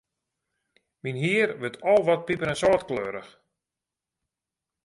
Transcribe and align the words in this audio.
Myn 1.01 1.19
hier 1.23 1.49
wurdt 1.59 1.81
al 1.91 2.01
wat 2.07 2.25
piper-en-sâltkleurich. 2.27 3.31